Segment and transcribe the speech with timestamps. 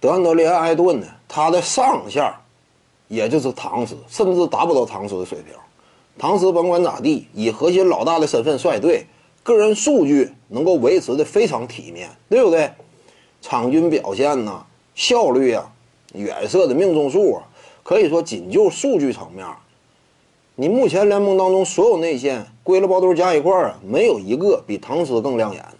[0.00, 2.32] 德安德烈·艾顿呢，他的上限，
[3.08, 5.54] 也就是唐斯，甚至达不到唐斯的水平。
[6.18, 9.06] 唐斯甭管咋地，以核心老大的身份率队，
[9.42, 12.70] 个人数据能够维持的非常体面，对不对？
[13.42, 15.70] 场均表现呐，效率啊，
[16.14, 17.42] 远射的命中数啊，
[17.82, 19.46] 可以说仅就数据层面，
[20.54, 25.62] 你目前联盟当中所有内线归了包堆加一块啊，没有一个比唐斯更亮眼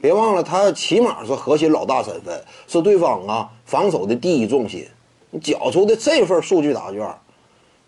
[0.00, 4.86] 别忘了，他起码是核心老大身份，是对方啊防守的第一重心。
[5.30, 7.12] 你缴出的这份数据答卷，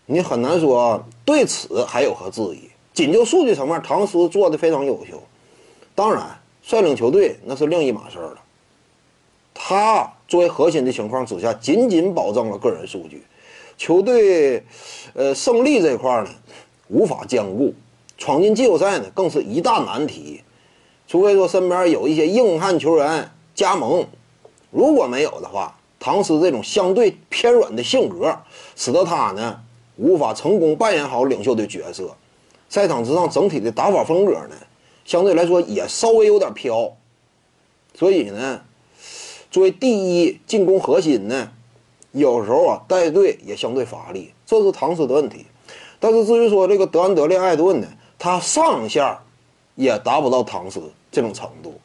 [0.05, 2.69] 你很难说对此还有何质疑。
[2.93, 5.23] 仅就数据层面，唐斯做的非常优秀。
[5.95, 8.37] 当然，率领球队那是另一码事儿了。
[9.53, 13.23] 他作为核心的情况之下，仅仅保证了个人数据，
[13.77, 14.61] 球队，
[15.13, 16.29] 呃，胜利这块呢，
[16.89, 17.73] 无法兼顾。
[18.17, 20.41] 闯进季后赛呢，更是一大难题。
[21.11, 24.07] 除非说身边有一些硬汉球员加盟，
[24.69, 28.33] 如果没有的话，唐斯这种相对偏软的性格，
[28.77, 29.59] 使得他呢
[29.97, 32.15] 无法成功扮演好领袖的角色。
[32.69, 34.55] 赛场之上整体的打法风格呢，
[35.03, 36.89] 相对来说也稍微有点飘。
[37.93, 38.61] 所以呢，
[39.51, 41.51] 作为第一进攻核心呢，
[42.13, 45.45] 有时候啊带队也相对乏力，这是唐斯的问题。
[45.99, 49.17] 但是至于说这个德安德烈·艾顿呢，他上线
[49.75, 50.81] 也达不到唐斯。
[51.11, 51.79] 这种程度，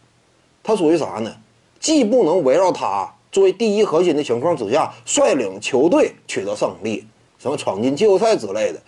[0.63, 1.35] 他属于啥呢？
[1.81, 7.07] 既不能围绕他作为第一核心的情况之下率领球队取得胜利，
[7.39, 8.81] 什么闯进季后赛之类的，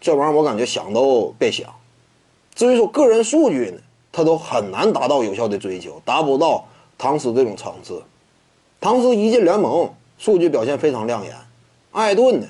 [0.00, 1.72] 这玩意儿我感觉想都别想。
[2.54, 3.78] 至于说个人数据呢，
[4.12, 6.66] 他都很难达到有效的追求，达不到
[6.98, 8.02] 唐斯这种层次。
[8.80, 11.34] 唐斯一进联盟，数据表现非常亮眼。
[11.92, 12.46] 艾顿呢，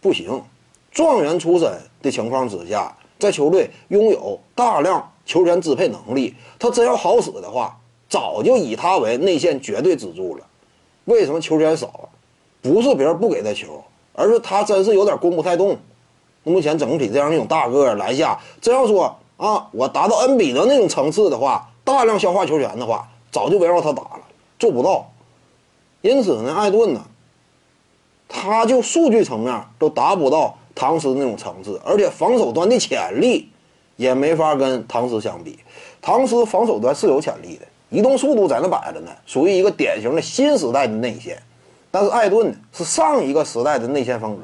[0.00, 0.42] 不行。
[0.90, 1.70] 状元出身
[2.02, 5.12] 的情况之下，在球队拥有大量。
[5.28, 10.44] 球权支配能力，他真要好使的话，早就以他为内线绝对支柱了。
[11.04, 12.08] 为什么球权少？
[12.62, 15.76] 不是别人不给他球，而是他真是有点攻不太动。
[16.44, 24.20] 目前整体这样一种大个篮下，真要说啊，我达到恩比德那种层次的话，大量消化球权的话，早就围绕他打了，
[24.58, 25.06] 做不到。
[26.00, 27.02] 因此呢，艾顿呢，
[28.26, 33.50] 他就数据层面都达不到唐斯那种层次，而且防守端的潜力。
[33.98, 35.58] 也没法跟唐斯相比，
[36.00, 41.36] 唐斯防守端是有潜力的，移动速度在那摆着呢，属于一个典型的新时代的内线。
[41.90, 44.42] 但是艾顿呢，是上一个时代的内线风格，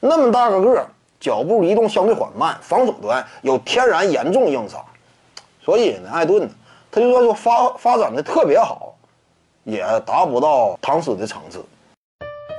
[0.00, 0.84] 那么大个个，
[1.20, 4.84] 脚步移动相对缓慢，防守端有天然严重硬伤，
[5.64, 6.50] 所以呢，艾顿呢，
[6.90, 8.92] 他就算说发发展的特别好，
[9.62, 11.64] 也达不到唐斯的层次。